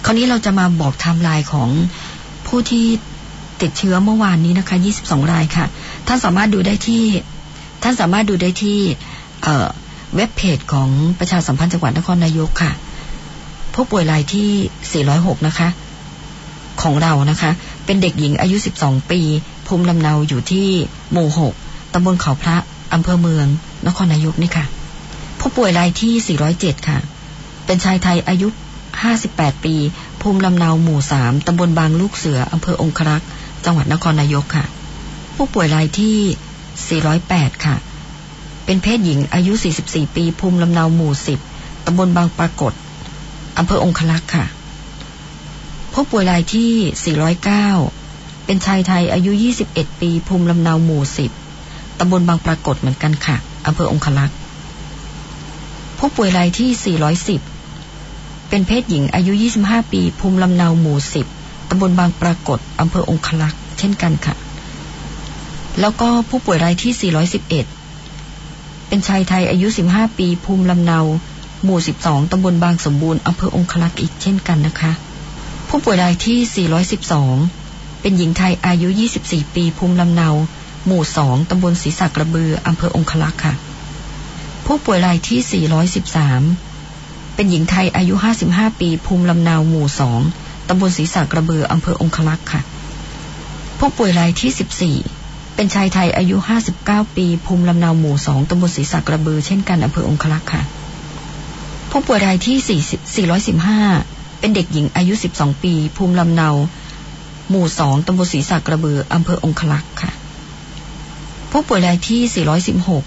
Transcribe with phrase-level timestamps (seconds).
[0.06, 1.70] คราวนี้เราจะมาบอกไทม์ไลน์ของ
[2.48, 2.86] ผู้ที่
[3.64, 5.66] ติดเชื้อเมื่อวานนี้นะคะ 22 รายค่ะ
[6.08, 7.06] ท่านสามารถดูได้ที่
[7.84, 8.80] ท่านสามารถดูได้ที่
[9.44, 12.72] เว็บเพจของประชาสัมพันธ์จังหวัดนครนายกค่ะ
[13.74, 15.68] ผู้ป่วยรายที่ 406 นะคะ
[16.82, 17.52] ของเรานะคะ
[17.86, 19.22] เป็นเด็กหญิงอายุ 12 ปี
[19.68, 20.68] ภูมิลำเนาอยู่ที่
[21.12, 21.28] หมู่
[21.62, 22.58] 6 ตำบลเขาพระ
[22.94, 23.48] อำเภอเมือง
[23.88, 24.66] นครนายกนี่ค่ะ
[25.40, 26.98] ผู้ป่วยรายที่ 407 ค่ะ
[27.66, 28.48] เป็นชายไทยอายุ
[29.06, 29.76] 58 ปี
[30.22, 33.28] ภูมิลำเนาหมู่ 3 ตำบลบางลูกเสือ อำเภอองครักษ์
[33.66, 34.66] จังหวัดนครนายกค่ะ
[35.36, 36.18] ผู้ป่วยรายที่
[37.10, 37.76] 408 ค่ะ
[38.66, 39.54] เป็นเพศหญิงอายุ
[39.86, 41.14] 44 ปี ภูมิลำเนาหมู่
[41.50, 42.74] 10ตำบลบางปรากฏ
[43.58, 44.46] อำเภอองครักษ์ค่ะ
[45.94, 46.72] ผู้ป่วยรายที่
[47.76, 49.32] 409 เป็นชายไทยอายุ
[49.68, 51.02] 21 ปี ภูมิลำเนาหมู่
[51.52, 53.36] 10ตำบลบางปรากฏเหมือนกันค่ะ
[53.68, 54.38] อำเภอองคลักษ์
[55.98, 56.98] ผู้ป่วยรายที่
[57.78, 64.36] 410 เป็นเพศหญิงอายุ 25 ปี ภูมิลำเนาหมู่ 10ำบลบางปรากฏอำเภอองคลักษ์เช่นกันค่ะ
[65.80, 67.12] แล้วก็ผู้ป่วยรายที่
[68.12, 71.00] 411 เป็นชายไทยอายุ 15 ปี ภูมิลำเนา
[71.64, 74.92] หมู่ 12 ตำบลบางสมบูรณ์อำเภอองคลักษ์อีกเช่นกันนะคะ
[75.70, 76.68] ผู้ป่วยรายที่
[77.40, 78.88] 412 เป็นหญิงไทยอายุ
[79.22, 80.30] 24 ปี ภูมิลำเนา
[80.86, 83.54] หมู่ 2 ตำบลศรีสักระเบืออำเภอองคลักษ์ค่ะ
[84.66, 85.66] ผู้ป่วยรายที่
[86.54, 88.16] 413 เป็นหญิงไทยอายุ
[88.48, 92.62] 55 ปี ภูมิลำเนา หมู่ 2 ตำบลศรีสักระเบืออำเภอองคลักษ์ค่ะ
[93.80, 96.38] ผู้ป่วยรายที่ 14 เป็นชายไทยอายุ
[96.76, 100.62] 59 ปี ภูมิลำเนาหมู่2ตำบลศรีสักระเบือเช่นกันอำเภอองคลักษ์ค่ะ
[101.92, 102.58] ผู้ป่วยรายที่
[103.84, 106.50] 415 เป็นเด็กหญิงอายุ 12 ปี ภูมิลำเนา
[107.50, 110.12] หมู่สองตำบลศรีสักระเบืออำเภอองคลักษ์ค่ะ
[111.52, 112.22] ผู้ป่วยรายที่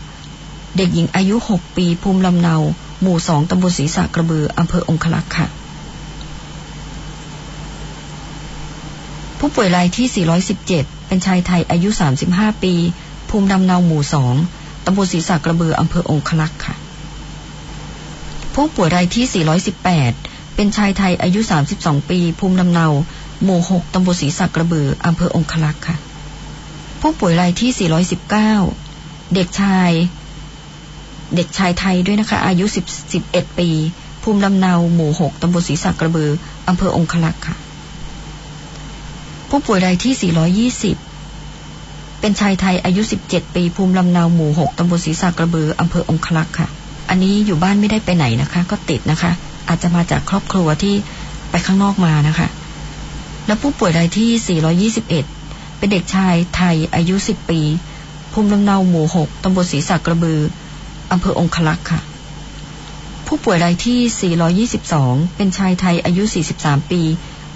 [0.00, 2.56] 416 เด็กหญิงอายุ 6 ปี ภูมิลำเนา
[3.02, 5.47] หมู่สองตำบลศรีสักระเบืออำเภอองคลักษ์ค่ะ
[9.38, 10.27] ผู้ป่วยรายที่
[10.62, 11.88] 417 เป็นชายไทยอายุ
[12.27, 12.75] 35 ปี
[13.29, 14.35] ภูมิลำเนาหมู่สอง
[14.85, 16.75] ตำบลศรีสักระเบืออำเภอองคลักษ์ค่ะ
[18.55, 19.44] ผู้ป่วยรายที่
[19.93, 21.41] 418 เป็นชายไทยอายุ
[21.77, 22.87] 32 ปี ภูมิลำเนา
[23.44, 25.97] หมู่ 6 ตำบลศรีสักกระเบืออำเภอองคลักษ์ค่ะ
[27.00, 27.88] ผู้ป่วยรายที่
[28.53, 29.91] 419 เด็กชาย
[31.35, 32.65] เด็กชายไทยด้วยนะคะ อายุ
[32.97, 33.71] 10 11 ปี
[34.23, 36.31] ภูมิลำเนา หมู่ 6 ตำบลศรีสักกระเบือ
[36.69, 37.56] อำเภอองคลักษ์ค่ะ
[39.50, 40.14] ผู้ป่วยรายที่
[40.72, 46.69] 420 เป็นชายไทยอายุ 17 ปี ภูมิลำเนาหมู่ 6 ตำบลศรีสักกระบือ อำเภอองคลักษ์ค่ะ
[47.08, 49.32] อันนี้อยู่บ้านไม่ได้ไปไหนนะคะ ก็ติดนะคะ
[49.69, 50.94] อาจจะมาจากครอบครัวที่
[51.50, 52.48] ไปข้างนอกมานะคะ
[53.46, 54.31] แล้วผู้ป่วยรายที่
[55.40, 57.60] 421 เป็นเด็กชายไทยอายุ 10 ปี
[58.32, 60.40] ภูมิลำเนาหมู่ 6 ตำบลศรีสักกระบือ
[61.12, 62.00] อำเภอองคลักษ์ค่ะ
[63.26, 66.22] ผู้ป่วยรายที่ 422 เป็นชายไทยอายุ
[66.56, 67.02] 43 ปี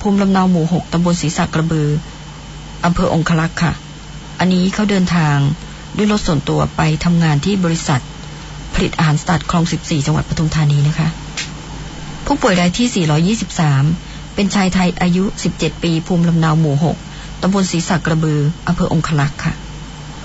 [0.01, 1.89] ภูมิลำเนาหมู่6ตำบลศรีสักกระบือ
[2.85, 3.73] อำเภอองคลักษ์ค่ะ
[4.39, 5.37] อันนี้เขาเดินทาง
[5.97, 8.01] ด้วยรถส่วนตัวไปทำงานที่บริษัท
[8.75, 11.09] ผลิตอาหารสตัดคลอง 14 จังหวัดปทุมธานีนะคะ
[12.27, 13.37] ผู้ป่วยรายที่
[13.87, 15.25] 423 เป็นชายไทยอายุ
[15.55, 16.75] 17 ปี ภูมิลำเนาหมู่
[17.09, 19.53] 6ตำบลศรีสักกระบืออำเภอองคลักษ์ค่ะ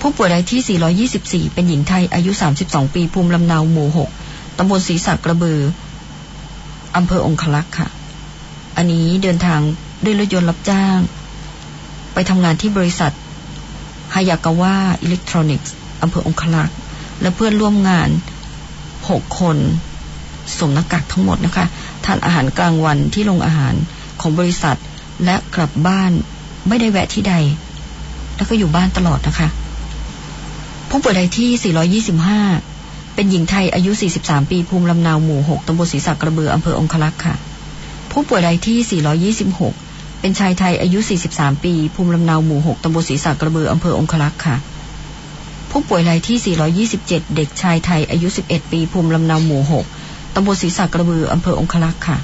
[0.00, 2.30] ผู้ป่วยรายที่ 424 เป็นหญิงไทยอายุ
[2.64, 3.88] 32 ปี ภูมิลำเนาหมู่
[4.22, 5.58] 6ตำบลศรีสักกระบือ
[6.96, 7.88] อำเภอองคลักษ์ค่ะ
[8.76, 9.60] อันนี้เดินทาง
[10.04, 10.98] ด้วยรถยนต์รับจ้าง
[12.14, 13.12] ไปทำงานที่บริษัท
[14.14, 16.76] ฮายากาวะอิเล็กทรอนิกส์อำเภอองคลักษ์
[17.20, 18.08] และเพื่อนร่วมงาน
[18.74, 19.56] 6คน
[20.56, 21.66] สวมหน้ากากทั้งหมดนะคะ
[22.04, 23.74] ทานอาหารกลางวันที่โรงอาหาร
[24.20, 24.78] ของบริษัท
[25.24, 26.10] และกลับบ้าน
[26.68, 27.34] ไม่ได้แวะที่ใด
[28.36, 29.48] แล้วก็อยู่บ้านตลอดนะคะ
[30.90, 32.00] ผู้ป่วยรายที่
[32.54, 33.90] 425 เป็นหญิงไทยอายุ
[34.22, 37.34] 43 ปีภูมิลำนาวหมู่ 6ตำบลศรีสักกระเบืออำเภอองคลักษ์ค่ะ
[38.18, 39.02] ผู้ป่วยรายที่
[39.52, 40.98] 426 เป็นชายไทยอายุ
[41.32, 44.56] 43 ปี ภูมิลำเนาหมู่ 6 ตำบลศรีสักกระเบืออำเภอองคลักษ์ค่ะ
[45.70, 46.38] ผู้ป่วยรายที่
[46.98, 49.62] 427 เด็กชายไทยอายุ 11 ปี ภูมิลำเนาหมู่
[49.98, 52.18] 6 ตำบลศรีสักกระเบืออำเภอองคลักษ์ค่ะ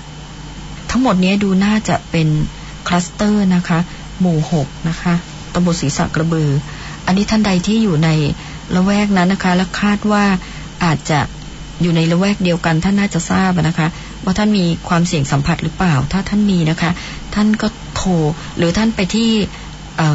[0.90, 2.28] ทั้งหมดนี้ดูน่าจะเป็น
[2.86, 3.78] คลัสเตอร์นะคะ
[4.20, 5.14] หมู่ 6 นะคะ
[5.54, 6.50] ตำบลศรีสักกระเบือ
[7.06, 8.08] อันนี้ท่านใดที่อยู่ใน
[8.74, 10.24] ละแวกนั้นนะคะ และคาดว่า
[10.84, 11.20] อาจจะ
[11.82, 13.88] อยู่ในละแวกเดียวกันท่านน่าจะทราบนะคะ
[14.24, 16.90] ว่าท่านมีความเสี่ยงสัมผัสหรือเปล่า ถ้าท่านมีนะคะ
[17.34, 18.10] ท่านก็โทร
[18.56, 19.30] หรือท่านไปที่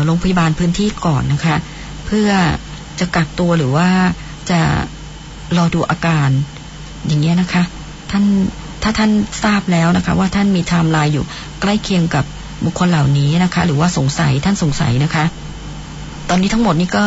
[0.06, 1.56] โรงพยาบาลพื้นที่ก่อนนะคะ
[2.06, 2.30] เพื่อ
[3.00, 3.90] จะกักตัวหรือว่า
[4.52, 4.60] จะ
[5.58, 6.30] รอดูอาการ
[7.08, 7.64] อย่างเงี้ยนะคะ
[8.12, 8.24] ท่าน
[8.84, 9.12] ถ้าท่าน
[9.44, 11.26] ทราบแล้วนะคะ ว่าท่านมีไทม์ไลน์อยู่
[11.62, 12.26] ใกล้เคียงกับ
[12.66, 15.26] บุคคลเหล่านี้นะคะ หรือว่าสงสัยท่านสงสัยนะคะ
[16.30, 17.06] ตอนนี้ทั้งหมดนี้ก็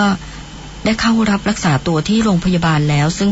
[0.84, 3.30] ได้เข้ารับรักษาตัวที่โรงพยาบาลแล้ว ซึ่ง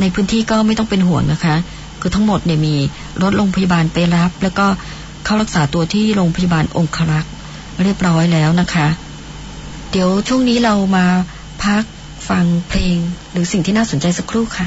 [0.00, 1.56] ในพื้นที่ก็ไม่ต้องเป็นห่วงนะคะ
[2.00, 2.74] คือทั้งหมดเนี่ยมี
[3.22, 4.66] รถโรงพยาบาลไปรับ แล้วก็
[5.24, 7.32] เข้ารักษาตัวที่โรงพยาบาลองครักษ์
[7.82, 8.88] เรียบร้อยแล้วนะคะ
[9.90, 11.06] เดี๋ยวช่วงนี้เรามา
[11.64, 11.84] พัก
[12.28, 12.96] ฟังเพลง
[13.32, 14.66] หรือสิ่งที่น่าสนใจสักครู่ค่ะ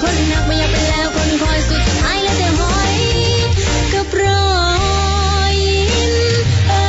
[0.00, 2.96] ให้ได้เป็นนักไม่อยากเป็นแล้วคนคอยสุดท้ายแล้วแต่หอย
[3.92, 4.48] กับรอ
[5.52, 6.14] ยยิ้ม
[6.68, 6.82] เอ่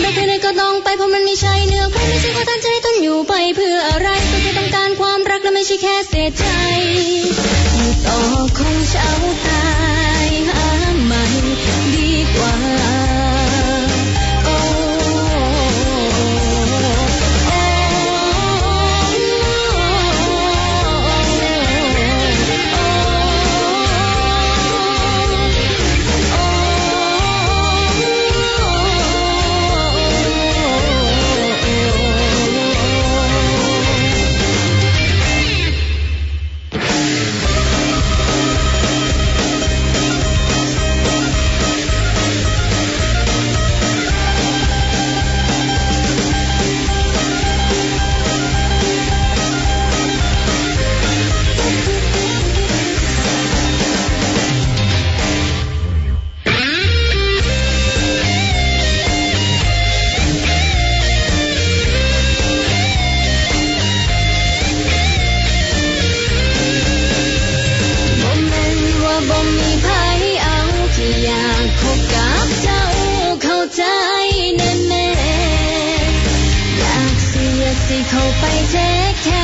[0.00, 4.08] ไม่เคยไหนก็ต้องไปเพราะมันไม่ใช่เนื้อคู่ไม่ใช่ขอตั้งใจต้นอยู่ไปเพื่ออะไร
[5.60, 6.44] ไม่ใช่แค่เสียใจ
[7.74, 8.18] อยู่ต่อ
[8.58, 9.08] คงเช้า
[9.46, 9.64] ตา
[10.26, 10.66] ยหา
[11.04, 11.22] ใหม่
[11.94, 12.54] ดีกว่า
[77.90, 78.74] สิอยากสิเข้าไปเท
[79.10, 79.39] คแค่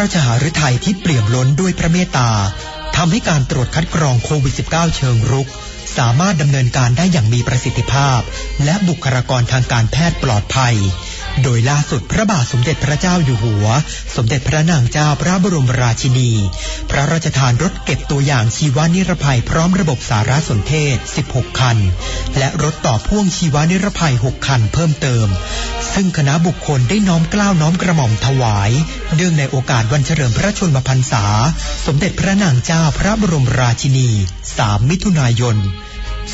[0.00, 2.30] ระราชหฤทัยที่เปี่ยมล้นด้วยพระเมตตา
[2.96, 5.48] ทำให้การตรวจคัดกรองโควิด -19 เชิงรุก
[5.98, 8.20] สามารถดำเนินการได้อย่างมีประสิทธิภาพ
[8.64, 10.76] และบุคลากรทางการแพทย์ปลอดภัย
[11.42, 13.66] โดยล่าสุดพระบาทสมเด็จพระเจ้าอยู่หัว
[14.16, 16.30] สมเด็จพระนางเจ้าพระบรมราชินี
[16.90, 20.96] พระราชทานรถเก็บตัวอย่างชีวานิรภัยพร้อมระบบสารสนเทศ
[21.28, 21.78] 16 คัน
[22.38, 25.26] และรถต่อพ่วงชีวานิรภัย 6 คันเพิ่มเติม
[25.94, 28.70] ซึ่งคณะบุคคลได้น้อมเกล้าน้อมกระหม่อมถวาย
[29.14, 31.24] เนื่องในโอกาสวันเฉลิมพระชนมพรรษา
[31.86, 34.08] สมเด็จพระนางเจ้าพระบรมราชินี
[34.50, 35.58] 3 มิถุนายน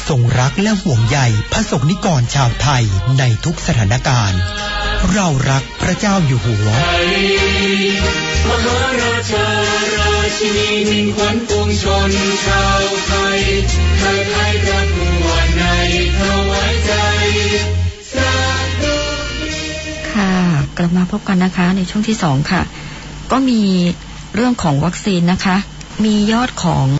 [0.09, 1.19] ทรงรักและห่วงใย
[1.52, 2.85] พระสงฆ์นิกรชาวไทย
[3.19, 4.40] ในทุกสถานการณ์
[5.12, 6.69] เรารักพระเจ้าอยู่หัว
[8.49, 9.49] มหาราชา
[9.99, 12.11] ราชินีมิ่งขวัญปวงชน
[12.47, 13.40] ชาวไทย
[13.99, 15.62] ไทยไทยรักหัวใน
[16.19, 16.93] ถวายใจ
[18.12, 18.35] สา
[18.83, 18.97] ธุ
[20.12, 20.35] ค่ะ
[20.76, 22.62] กลับมาพบกันนะคะในช่วงที่สองค่ะ
[23.33, 23.62] ก็มี
[24.35, 25.57] เรื่องของวัคซีนนะคะ
[26.05, 26.87] มียอดของ